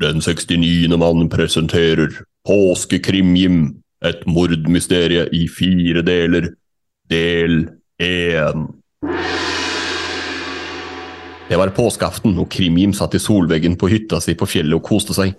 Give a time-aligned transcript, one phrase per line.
[0.00, 0.98] Den 69.
[0.98, 2.08] mann presenterer
[2.46, 6.52] Påskekrimjim, et mordmysterie i fire deler,
[7.10, 7.64] del
[7.98, 8.66] 1.
[11.48, 15.16] Det var påskeaften, og Krimjim satt i solveggen på hytta si på fjellet og koste
[15.16, 15.32] seg.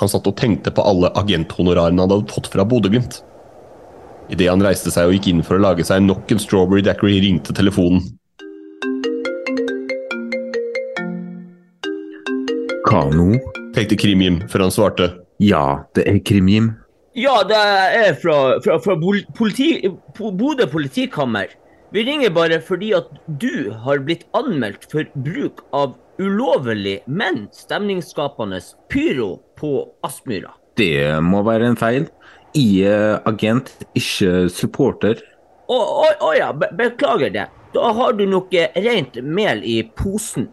[0.00, 3.20] Han satt og tenkte på alle agenthonorarene han hadde fått fra Bodø-Glimt.
[4.32, 7.20] Idet han reiste seg og gikk inn for å lage seg nok en strawberry dackery,
[7.24, 8.04] ringte telefonen.
[12.88, 13.32] Kano?
[13.72, 15.12] tenkte Krim-Jim før han svarte.
[15.40, 16.72] Ja, det er Krim-Jim.
[17.14, 18.94] Ja, det er fra, fra, fra
[19.36, 21.50] politi, Bodø politikammer.
[21.92, 25.92] Vi ringer bare fordi at du har blitt anmeldt for bruk av
[26.22, 29.74] ulovlig, men stemningsskapende pyro på
[30.06, 30.54] Aspmyra.
[30.80, 32.08] Det må være en feil.
[32.56, 35.20] Jeg er agent, ikke supporter.
[35.68, 37.46] Å å- å ja, be beklager det.
[37.74, 40.48] Da har du noe rent mel i posen.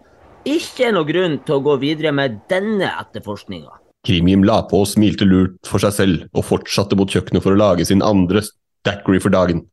[0.47, 3.71] Ikke noe grunn til å gå videre med denne etterforskninga.
[4.09, 7.59] Krimjim la på og smilte lurt for seg selv, og fortsatte mot kjøkkenet for å
[7.59, 8.41] lage sin andre
[8.87, 9.67] daiquiri for dagen.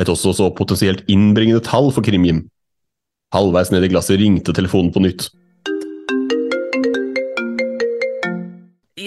[0.00, 2.46] Et også så potensielt innbringende tall for Krimjim.
[3.32, 5.28] Halvveis ned i glasset ringte telefonen på nytt.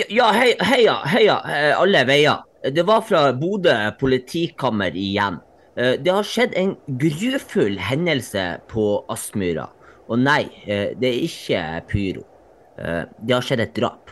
[0.09, 2.43] Ja, heia, heia, heia, eh, alle veier.
[2.63, 5.41] Det var fra Bodø politikammer igjen.
[5.77, 9.69] Eh, Det har skjedd en grufull hendelse på Aspmyra.
[10.09, 12.23] Og nei, eh, det er ikke pyro.
[12.77, 14.04] Det har skjedd et drap.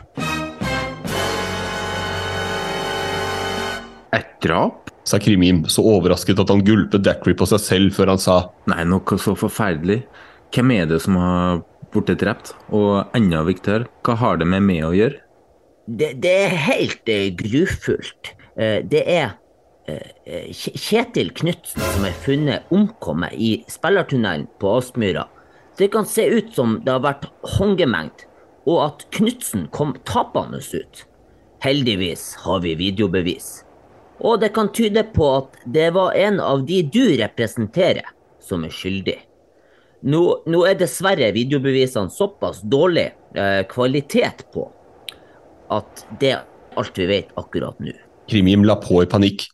[4.14, 4.90] Et drap?
[5.04, 8.38] Sa Krimim, så overrasket at han gulpet Dackery på seg selv før han sa
[8.70, 10.04] Nei, noe så forferdelig.
[10.54, 12.54] Hvem er det som har blitt drept?
[12.74, 15.20] Og enda viktigere, hva har det med meg å gjøre?
[15.84, 18.30] Det, det er helt eh, grufullt.
[18.56, 19.34] Eh, det er
[19.90, 25.26] eh, eh, Kjetil Knutsen som er funnet omkommet i spillertunnelen på Aspmyra.
[25.76, 27.26] Det kan se ut som det har vært
[27.56, 28.24] håndgemengd,
[28.70, 31.04] og at Knutsen kom tapende ut.
[31.64, 33.63] Heldigvis har vi videobevis.
[34.22, 38.06] Og det kan tyde på at det var en av de du representerer,
[38.42, 39.16] som er skyldig.
[40.04, 44.66] Nå, nå er dessverre videobevisene såpass dårlig eh, kvalitet på
[45.72, 46.42] at det er
[46.78, 47.94] alt vi vet akkurat nå.
[48.28, 49.46] Krimim la på i panikk.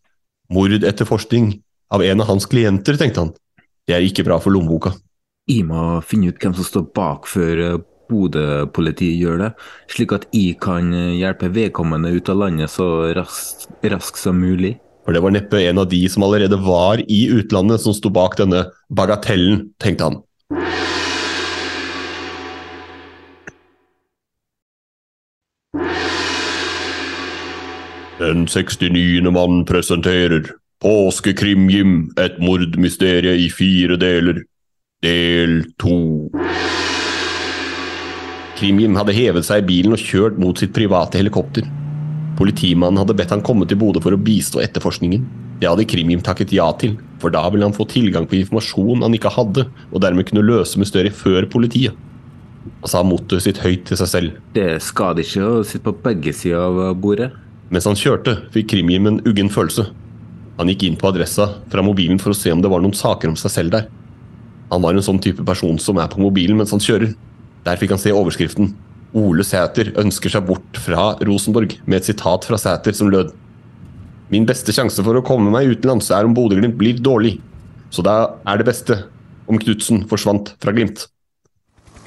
[0.50, 1.52] Mordetterforskning
[1.94, 3.30] av en av hans klienter, tenkte han.
[3.86, 4.92] Det er ikke bra for lommeboka.
[5.50, 7.78] Ima finner finne ut hvem som står bak før eh,
[8.10, 9.50] Bodø-politiet gjør det,
[9.94, 14.76] slik at jeg kan eh, hjelpe vedkommende ut av landet så raskt, raskt som mulig.
[15.06, 18.36] For det var neppe en av de som allerede var i utlandet som sto bak
[18.38, 20.20] denne bagatellen, tenkte han.
[28.20, 29.30] Den 69.
[29.32, 30.50] mann presenterer
[30.80, 34.42] Påskekrimjim, et mordmysterie i fire deler.
[35.02, 36.28] Del to.
[38.60, 41.64] Krimjim hadde hevet seg i bilen og kjørt mot sitt private helikopter.
[42.36, 45.22] Politimannen hadde bedt han komme til Bodø for å bistå etterforskningen.
[45.62, 49.16] Det hadde Krimjim takket ja til, for da ville han få tilgang på informasjon han
[49.16, 51.96] ikke hadde, og dermed kunne løse mysteriet før politiet.
[52.82, 54.36] Han sa mottoet sitt høyt til seg selv.
[54.52, 57.30] Det skader ikke å sitte på begge sider av bordet.
[57.72, 59.86] Mens han kjørte, fikk Krimjim en uggen følelse.
[60.60, 63.32] Han gikk inn på adressa fra mobilen for å se om det var noen saker
[63.32, 63.88] om seg selv der.
[64.68, 67.16] Han var en sånn type person som er på mobilen mens han kjører.
[67.66, 68.72] Der fikk han se overskriften
[69.10, 73.32] 'Ole Sæter ønsker seg bort fra Rosenborg', med et sitat fra Sæter som lød
[74.30, 77.40] Min beste sjanse for å komme meg utenlands er om Bodø-Glimt blir dårlig,
[77.90, 79.00] så da er det beste
[79.50, 81.08] om Knutsen forsvant fra Glimt.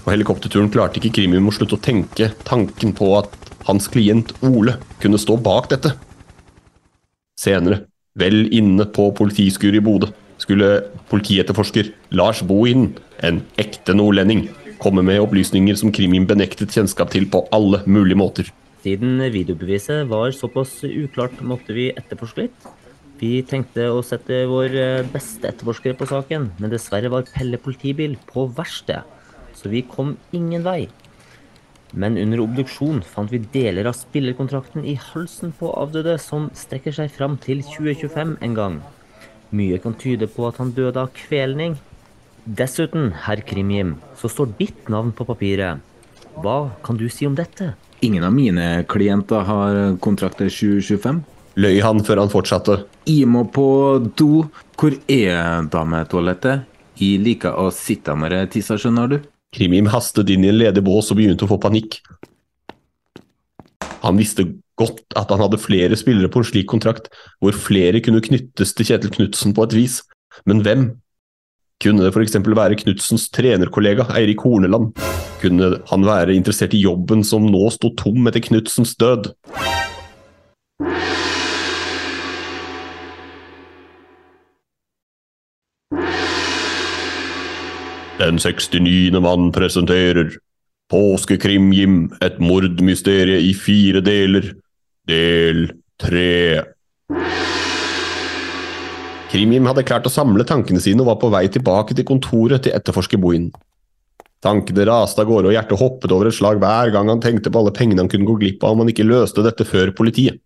[0.05, 3.35] På helikopterturen klarte ikke Krimium å slutte å tenke tanken på at
[3.67, 5.91] hans klient Ole kunne stå bak dette.
[7.35, 7.83] Senere,
[8.15, 14.47] vel inne på politiskuret i Bodø, skulle politietterforsker Lars Bohinen, en ekte nordlending,
[14.83, 18.51] komme med opplysninger som Krimim benektet kjennskap til på alle mulige måter.
[18.83, 22.71] Siden videobeviset var såpass uklart, måtte vi etterforske litt.
[23.21, 28.17] Vi tenkte å sette vår eh, beste etterforsker på saken, men dessverre var Pelle politibil
[28.27, 29.07] på verksted,
[29.55, 30.89] så vi kom ingen vei.
[31.93, 37.13] Men under obduksjon fant vi deler av spillerkontrakten i halsen på avdøde som strekker seg
[37.13, 38.79] fram til 2025 en gang.
[39.53, 41.77] Mye kan tyde på at han døde av kvelning.
[42.43, 45.79] Dessuten, herr Krimjim, så står ditt navn på papiret.
[46.43, 47.69] Hva kan du si om dette?
[48.03, 51.21] Ingen av mine klienter har kontrakter 2025.
[51.63, 52.81] Løy han før han fortsatte.
[53.07, 53.67] Jeg må på
[54.19, 54.43] do.
[54.75, 56.65] Hvor er dametoalettet?
[56.99, 59.17] Jeg liker å sitte når jeg tisser, skjønner du.
[59.55, 62.01] Krimim hastet inn i en ledig bås og begynte å få panikk.
[64.03, 67.07] Han visste godt at han hadde flere spillere på en slik kontrakt,
[67.39, 70.01] hvor flere kunne knyttes til Kjetil Knutsen på et vis.
[70.49, 70.89] Men hvem?
[71.81, 72.37] Kunne det f.eks.
[72.43, 74.93] være Knutsens trenerkollega Eirik Horneland?
[75.41, 79.33] Kunne han være interessert i jobben som nå sto tom etter Knutsens død?
[88.23, 89.19] Den 69.
[89.19, 90.37] mann presenterer
[90.93, 94.53] Påskekrim-Jim, et mordmysterie i fire deler.
[95.09, 95.65] Del
[95.99, 96.63] tre.
[99.33, 102.75] Krim-Jim hadde klart å samle tankene sine og var på vei tilbake til kontoret til
[102.77, 103.47] etterforsker Bohin.
[104.45, 107.63] Tankene raste av gårde og hjertet hoppet over et slag hver gang han tenkte på
[107.63, 110.37] alle pengene han kunne gå glipp av om han ikke løste dette før politiet.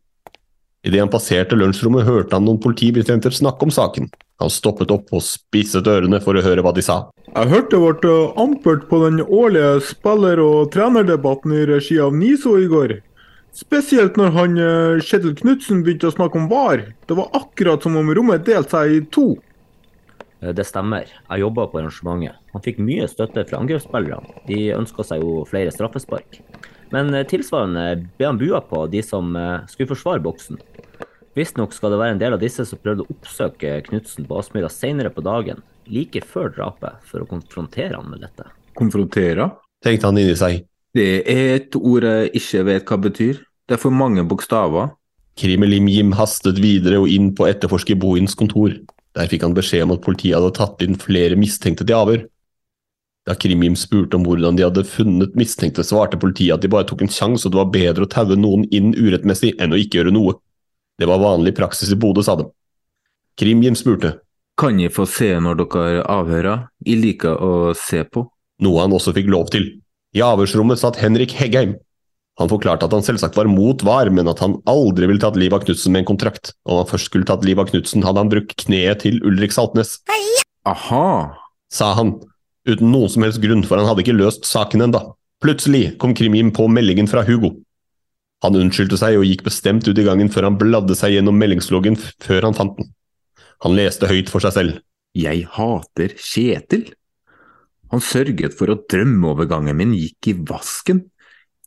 [0.88, 4.08] Idet han passerte lunsjrommet, hørte han noen politibetjenter snakke om saken.
[4.40, 7.02] Han stoppet opp og spisset ørene for å høre hva de sa.
[7.34, 12.56] Jeg hørte det ble ampert på den årlige spiller- og trenerdebatten i regi av NISO
[12.62, 12.96] i går.
[13.58, 16.84] Spesielt når han eh, Kjetil Knutsen begynte å snakke om VAR.
[17.10, 19.32] Det var akkurat som om rommet delte seg i to.
[20.44, 21.10] Eh, Det stemmer.
[21.10, 22.38] Jeg jobba på arrangementet.
[22.54, 24.44] Han fikk mye støtte fra angrepsspillerne.
[24.46, 26.38] De ønska seg jo flere straffespark.
[26.94, 27.88] Men eh, tilsvarende
[28.20, 29.34] ble han bua på de som
[29.72, 30.62] skulle forsvare boksen.
[31.38, 34.70] Visstnok skal det være en del av disse som prøvde å oppsøke Knutsen på Aspmyra
[34.74, 38.50] senere på dagen, like før drapet, for å konfrontere han med dette.
[38.78, 39.52] Konfrontere?
[39.86, 40.66] Tenkte han inni seg.
[40.98, 43.44] Det er et ord jeg ikke vet hva betyr.
[43.68, 44.94] Det er for mange bokstaver.
[45.38, 48.72] Krimelim-Jim hastet videre og inn på etterforsker Bohins kontor.
[49.18, 52.24] Der fikk han beskjed om at politiet hadde tatt inn flere mistenkte til avhør.
[53.28, 57.04] Da Krim-Jim spurte om hvordan de hadde funnet mistenkte, svarte politiet at de bare tok
[57.04, 60.14] en sjanse, og det var bedre å taue noen inn urettmessig enn å ikke gjøre
[60.16, 60.38] noe.
[60.98, 62.48] Det var vanlig praksis i Bodø, sa de.
[63.38, 64.14] Krim-Jim spurte.
[64.58, 66.64] Kan jeg få se når dere avhører?
[66.88, 68.24] Jeg liker å se på.
[68.64, 69.68] Noe han også fikk lov til.
[70.16, 71.76] I avhørsrommet satt Henrik Heggheim.
[72.38, 75.58] Han forklarte at han selvsagt var mot VAR, men at han aldri ville tatt livet
[75.58, 76.52] av Knutsen med en kontrakt.
[76.70, 79.98] Om han først skulle tatt livet av Knutsen, hadde han brukt kneet til Ulrik Saltnes.
[80.70, 81.34] Aha!
[81.74, 82.14] Sa han,
[82.70, 85.02] uten noen som helst grunn, for han hadde ikke løst saken enda.
[85.42, 87.56] Plutselig kom Krim-Jim på meldingen fra Hugo.
[88.46, 91.98] Han unnskyldte seg og gikk bestemt ut i gangen før han bladde seg gjennom meldingsloggen
[91.98, 92.92] før han fant den.
[93.66, 94.80] Han leste høyt for seg selv.
[95.18, 96.92] Jeg hater Kjetil.
[97.90, 101.08] Han sørget for at drømmeovergangen min gikk i vasken.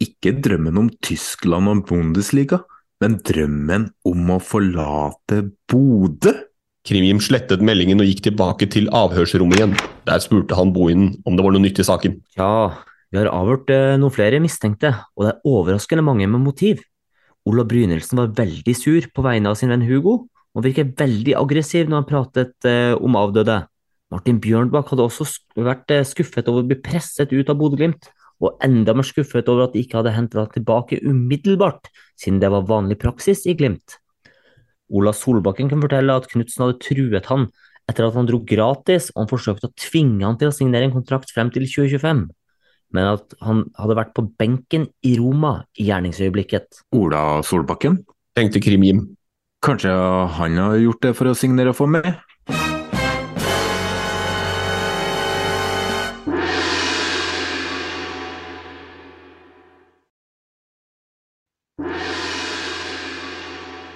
[0.00, 2.62] Ikke drømmen om Tyskland og Bundesliga,
[3.00, 6.33] men drømmen om å forlate Bodø.
[6.88, 9.75] Krim-Jim slettet meldingen og gikk tilbake til avhørsrommet igjen.
[10.09, 12.16] Der spurte han Bohinen om det var noe nytt i saken.
[12.40, 12.73] Ja,
[13.12, 16.80] vi har avhørt eh, noen flere mistenkte, og det er overraskende mange med motiv.
[17.49, 20.23] Ola Brynildsen var veldig sur på vegne av sin venn Hugo,
[20.57, 23.61] og virket veldig aggressiv når han pratet eh, om avdøde.
[24.11, 25.28] Martin Bjørnbakk hadde også
[25.61, 28.09] vært eh, skuffet over å bli presset ut av Bodø-Glimt,
[28.40, 32.50] og enda mer skuffet over at de ikke hadde hentet ham tilbake umiddelbart, siden det
[32.52, 33.99] var vanlig praksis i Glimt.
[34.90, 37.47] Ola Solbakken kan fortelle at Knutsen hadde truet han
[37.90, 40.94] etter at han dro gratis, og han forsøkte å tvinge han til å signere en
[40.94, 42.25] kontrakt frem til 2025,
[42.94, 46.85] men at han hadde vært på benken i Roma i gjerningsøyeblikket.
[46.99, 48.00] Ola Solbakken?
[48.38, 49.04] Tenkte Krim-Jim.
[49.61, 49.92] Kanskje
[50.38, 52.14] han har gjort det for å signere for meg?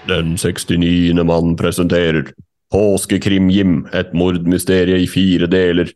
[0.08, 1.24] Den 69.
[1.24, 2.34] mann presenterer
[2.74, 5.88] Påskekrim-Jim, et mordmysterie i fire deler.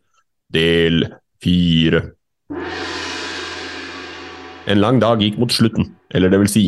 [0.49, 1.03] Del
[1.43, 2.01] fire.
[4.69, 6.65] En lang dag gikk mot slutten, eller det vil si,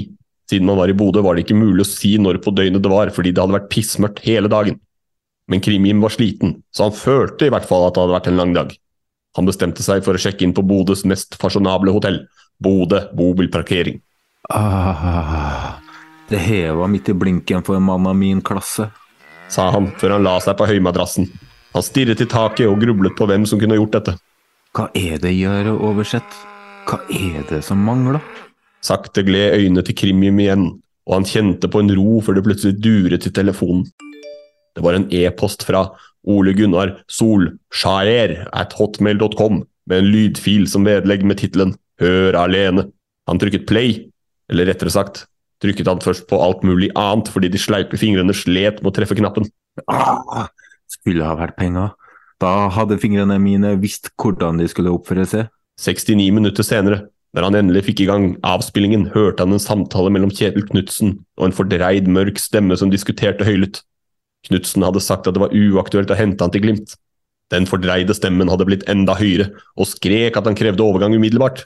[0.49, 2.93] siden man var i Bodø var det ikke mulig å si når på døgnet det
[2.93, 4.77] var, fordi det hadde vært pissmørkt hele dagen.
[5.49, 8.41] Men Krim-Jim var sliten, så han følte i hvert fall at det hadde vært en
[8.41, 8.73] lang dag.
[9.39, 12.21] Han bestemte seg for å sjekke inn på Bodøs mest fasjonable hotell,
[12.61, 13.97] Bodø bobilparkering.
[14.53, 15.79] Ah,
[16.31, 18.87] det heva midt i blinken for en mann av min klasse.
[19.51, 21.27] Sa han før han la seg på høymadrassen.
[21.75, 24.15] Han stirret i taket og grublet på hvem som kunne gjort dette.
[24.75, 26.37] Hva er det Gjøre oversett?
[26.87, 28.21] Hva er det som mangler?
[28.83, 30.69] Sakte gled øynene til krimium igjen,
[31.07, 33.83] og han kjente på en ro før det plutselig duret i telefonen.
[34.75, 35.89] Det var en e-post fra
[36.31, 42.87] Ole Gunnar Solskjærer at hotmail.com med en lydfil som vedlegg med tittelen Hør alene.
[43.29, 44.07] Han trykket play,
[44.49, 45.25] eller rettere sagt
[45.61, 49.17] trykket han først på alt mulig annet fordi de sleipe fingrene slet med å treffe
[49.17, 49.47] knappen.
[49.87, 50.47] Ah,
[50.89, 51.93] skulle ha vært penger.
[52.41, 55.49] Da hadde fingrene mine visst hvordan de skulle oppføre seg.
[55.81, 60.33] 69 minutter senere, da han endelig fikk i gang avspillingen, hørte han en samtale mellom
[60.33, 63.79] Kjetil Knutsen og en fordreid, mørk stemme som diskuterte høylytt.
[64.49, 66.97] Knutsen hadde sagt at det var uaktuelt å hente han til Glimt.
[67.53, 71.65] Den fordreide stemmen hadde blitt enda høyere, og skrek at han krevde overgang umiddelbart.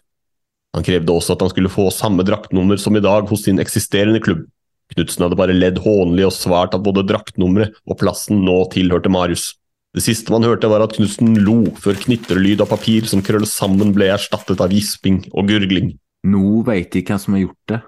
[0.75, 4.19] Han krevde også at han skulle få samme draktnummer som i dag hos sin eksisterende
[4.23, 4.43] klubb.
[4.93, 9.53] Knutsen hadde bare ledd hånlig og svart at både draktnummeret og plassen nå tilhørte Marius.
[9.95, 13.93] Det siste man hørte, var at Knutsen lo før knitrelyd av papir som krøllet sammen,
[13.95, 15.93] ble erstattet av gisping og gurgling.
[16.27, 17.79] Nå veit jeg hvem som har gjort det.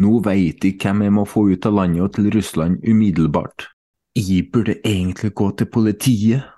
[0.00, 3.68] Nå veit jeg hvem jeg må få ut av landet og til Russland umiddelbart.
[4.16, 6.48] Jeg burde egentlig gå til politiet,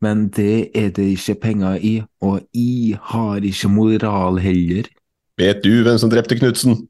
[0.00, 1.94] men det er det ikke penger i,
[2.24, 4.88] og jeg har ikke moral heller.
[5.34, 6.84] Vet du hvem som drepte Knutsen?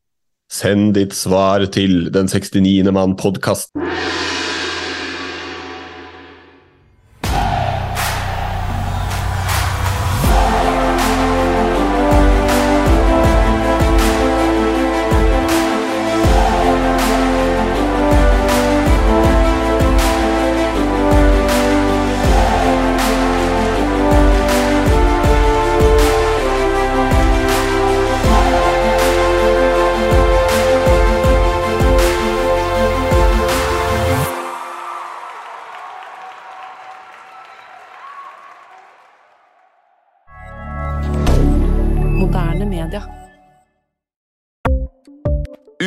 [0.53, 2.85] Send ditt svar til Den 69.
[2.93, 3.71] mann-podkast.